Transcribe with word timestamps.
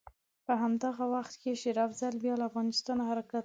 په 0.45 0.53
همدغه 0.61 1.03
وخت 1.13 1.33
کې 1.41 1.51
شېر 1.61 1.77
افضل 1.87 2.13
بیا 2.23 2.33
له 2.39 2.45
افغانستانه 2.49 3.03
حرکت 3.09 3.29
وکړ. 3.35 3.39